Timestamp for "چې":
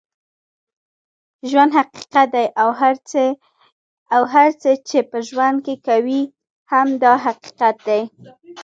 4.87-4.97